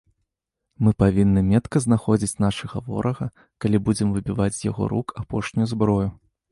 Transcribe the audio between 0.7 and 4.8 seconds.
Мы павінны метка знаходзіць нашага ворага, калі будзем выбіваць з